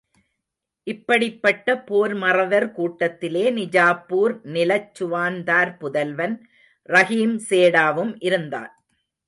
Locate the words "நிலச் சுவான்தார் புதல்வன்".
4.47-6.35